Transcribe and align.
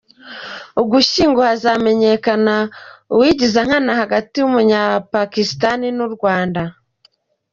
Ugushyingo 0.81 1.39
hazamenyekana 1.47 2.55
uwigiza 3.13 3.59
nkana 3.67 3.91
hagati 4.01 4.33
y’umunyapakisitani 4.39 5.87
n’urwanda 5.97 6.63